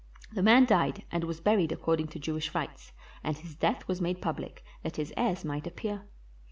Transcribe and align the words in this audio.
The 0.33 0.41
man 0.41 0.65
died 0.65 1.03
and 1.11 1.25
was 1.25 1.41
buried 1.41 1.71
according 1.71 2.07
to 2.07 2.17
Jewish 2.19 2.55
rites, 2.55 2.91
and 3.23 3.37
his 3.37 3.53
death 3.53 3.87
was 3.87 4.01
made 4.01 4.19
public 4.19 4.63
that 4.81 4.95
his 4.95 5.13
heirs 5.15 5.45
might 5.45 5.67
appear. 5.67 6.05